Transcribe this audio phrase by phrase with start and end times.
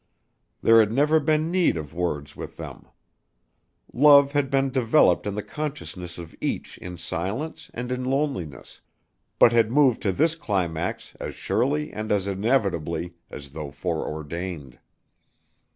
[0.63, 2.87] There had never been need of words with them.
[3.93, 8.81] Love had been developed in the consciousness of each in silence and in loneliness,
[9.37, 14.79] but had moved to this climax as surely and as inevitably as though foreordained.